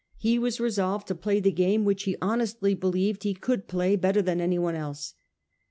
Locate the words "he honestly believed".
2.05-3.21